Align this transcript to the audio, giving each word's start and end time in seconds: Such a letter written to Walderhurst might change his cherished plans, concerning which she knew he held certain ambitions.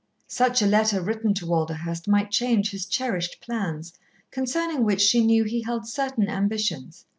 Such 0.25 0.63
a 0.63 0.65
letter 0.65 0.99
written 0.99 1.35
to 1.35 1.45
Walderhurst 1.45 2.07
might 2.07 2.31
change 2.31 2.71
his 2.71 2.87
cherished 2.87 3.39
plans, 3.39 3.93
concerning 4.31 4.83
which 4.83 4.99
she 5.01 5.23
knew 5.23 5.43
he 5.43 5.61
held 5.61 5.87
certain 5.87 6.27
ambitions. 6.27 7.05